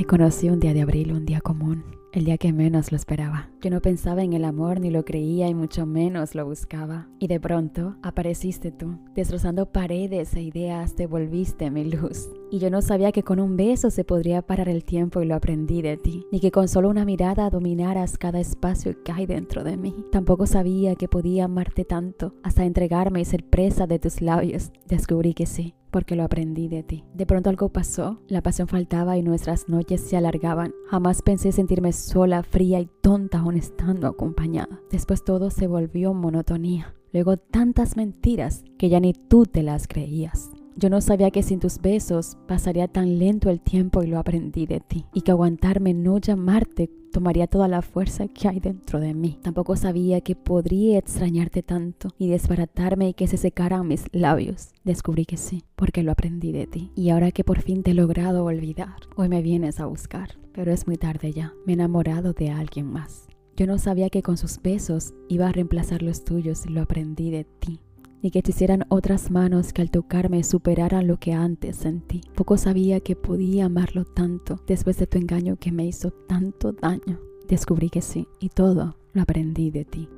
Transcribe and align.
Te 0.00 0.06
conocí 0.06 0.48
un 0.48 0.60
día 0.60 0.72
de 0.72 0.80
abril, 0.80 1.12
un 1.12 1.26
día 1.26 1.42
común, 1.42 1.84
el 2.14 2.24
día 2.24 2.38
que 2.38 2.54
menos 2.54 2.90
lo 2.90 2.96
esperaba. 2.96 3.50
Yo 3.60 3.68
no 3.68 3.82
pensaba 3.82 4.22
en 4.22 4.32
el 4.32 4.46
amor 4.46 4.80
ni 4.80 4.88
lo 4.88 5.04
creía 5.04 5.46
y 5.46 5.54
mucho 5.54 5.84
menos 5.84 6.34
lo 6.34 6.46
buscaba. 6.46 7.08
Y 7.18 7.26
de 7.26 7.38
pronto 7.38 7.98
apareciste 8.02 8.72
tú, 8.72 8.98
destrozando 9.14 9.66
paredes 9.66 10.32
e 10.32 10.40
ideas, 10.40 10.94
te 10.94 11.06
volviste 11.06 11.70
mi 11.70 11.84
luz. 11.84 12.30
Y 12.50 12.58
yo 12.58 12.68
no 12.68 12.82
sabía 12.82 13.12
que 13.12 13.22
con 13.22 13.38
un 13.38 13.56
beso 13.56 13.90
se 13.90 14.02
podría 14.02 14.42
parar 14.42 14.68
el 14.68 14.84
tiempo 14.84 15.22
y 15.22 15.26
lo 15.26 15.36
aprendí 15.36 15.82
de 15.82 15.96
ti, 15.96 16.26
ni 16.32 16.40
que 16.40 16.50
con 16.50 16.66
solo 16.66 16.88
una 16.88 17.04
mirada 17.04 17.48
dominaras 17.48 18.18
cada 18.18 18.40
espacio 18.40 19.00
que 19.04 19.12
hay 19.12 19.26
dentro 19.26 19.62
de 19.62 19.76
mí. 19.76 19.94
Tampoco 20.10 20.46
sabía 20.46 20.96
que 20.96 21.06
podía 21.08 21.44
amarte 21.44 21.84
tanto 21.84 22.34
hasta 22.42 22.64
entregarme 22.64 23.20
y 23.20 23.24
ser 23.24 23.44
presa 23.44 23.86
de 23.86 24.00
tus 24.00 24.20
labios. 24.20 24.72
Descubrí 24.88 25.32
que 25.32 25.46
sí, 25.46 25.74
porque 25.92 26.16
lo 26.16 26.24
aprendí 26.24 26.66
de 26.66 26.82
ti. 26.82 27.04
De 27.14 27.24
pronto 27.24 27.50
algo 27.50 27.68
pasó, 27.68 28.20
la 28.26 28.42
pasión 28.42 28.66
faltaba 28.66 29.16
y 29.16 29.22
nuestras 29.22 29.68
noches 29.68 30.00
se 30.00 30.16
alargaban. 30.16 30.74
Jamás 30.88 31.22
pensé 31.22 31.52
sentirme 31.52 31.92
sola, 31.92 32.42
fría 32.42 32.80
y 32.80 32.88
tonta 33.00 33.38
aún 33.38 33.56
estando 33.56 34.08
acompañada. 34.08 34.80
Después 34.90 35.22
todo 35.22 35.50
se 35.50 35.68
volvió 35.68 36.14
monotonía. 36.14 36.94
Luego 37.12 37.36
tantas 37.36 37.96
mentiras 37.96 38.64
que 38.78 38.88
ya 38.88 38.98
ni 38.98 39.12
tú 39.14 39.44
te 39.44 39.62
las 39.62 39.86
creías. 39.88 40.50
Yo 40.80 40.88
no 40.88 41.02
sabía 41.02 41.30
que 41.30 41.42
sin 41.42 41.60
tus 41.60 41.78
besos 41.78 42.38
pasaría 42.48 42.88
tan 42.88 43.18
lento 43.18 43.50
el 43.50 43.60
tiempo 43.60 44.02
y 44.02 44.06
lo 44.06 44.18
aprendí 44.18 44.64
de 44.64 44.80
ti. 44.80 45.04
Y 45.12 45.20
que 45.20 45.30
aguantarme 45.30 45.92
no 45.92 46.16
llamarte 46.16 46.88
tomaría 47.12 47.46
toda 47.46 47.68
la 47.68 47.82
fuerza 47.82 48.28
que 48.28 48.48
hay 48.48 48.60
dentro 48.60 48.98
de 48.98 49.12
mí. 49.12 49.38
Tampoco 49.42 49.76
sabía 49.76 50.22
que 50.22 50.36
podría 50.36 50.96
extrañarte 50.96 51.62
tanto 51.62 52.14
y 52.16 52.28
desbaratarme 52.28 53.10
y 53.10 53.12
que 53.12 53.26
se 53.26 53.36
secaran 53.36 53.88
mis 53.88 54.06
labios. 54.12 54.72
Descubrí 54.82 55.26
que 55.26 55.36
sí, 55.36 55.64
porque 55.76 56.02
lo 56.02 56.12
aprendí 56.12 56.50
de 56.50 56.66
ti. 56.66 56.90
Y 56.94 57.10
ahora 57.10 57.30
que 57.30 57.44
por 57.44 57.60
fin 57.60 57.82
te 57.82 57.90
he 57.90 57.94
logrado 57.94 58.46
olvidar, 58.46 58.96
hoy 59.16 59.28
me 59.28 59.42
vienes 59.42 59.80
a 59.80 59.86
buscar. 59.86 60.38
Pero 60.54 60.72
es 60.72 60.86
muy 60.86 60.96
tarde 60.96 61.34
ya. 61.34 61.52
Me 61.66 61.72
he 61.72 61.74
enamorado 61.74 62.32
de 62.32 62.48
alguien 62.48 62.86
más. 62.86 63.28
Yo 63.54 63.66
no 63.66 63.76
sabía 63.76 64.08
que 64.08 64.22
con 64.22 64.38
sus 64.38 64.62
besos 64.62 65.12
iba 65.28 65.46
a 65.46 65.52
reemplazar 65.52 66.00
los 66.00 66.24
tuyos 66.24 66.64
y 66.64 66.70
lo 66.70 66.80
aprendí 66.80 67.30
de 67.30 67.44
ti 67.44 67.80
ni 68.22 68.30
que 68.30 68.40
existieran 68.40 68.84
otras 68.88 69.30
manos 69.30 69.72
que 69.72 69.82
al 69.82 69.90
tocarme 69.90 70.44
superaran 70.44 71.06
lo 71.06 71.18
que 71.18 71.32
antes 71.32 71.76
sentí. 71.76 72.20
Poco 72.34 72.56
sabía 72.56 73.00
que 73.00 73.16
podía 73.16 73.66
amarlo 73.66 74.04
tanto 74.04 74.60
después 74.66 74.98
de 74.98 75.06
tu 75.06 75.18
engaño 75.18 75.56
que 75.56 75.72
me 75.72 75.86
hizo 75.86 76.10
tanto 76.10 76.72
daño. 76.72 77.20
Descubrí 77.48 77.90
que 77.90 78.02
sí, 78.02 78.28
y 78.38 78.50
todo 78.50 78.96
lo 79.12 79.22
aprendí 79.22 79.70
de 79.70 79.84
ti. 79.84 80.08